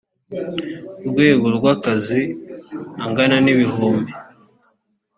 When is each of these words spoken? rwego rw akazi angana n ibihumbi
rwego 1.09 1.45
rw 1.55 1.63
akazi 1.73 2.21
angana 3.03 3.37
n 3.45 3.47
ibihumbi 3.53 4.11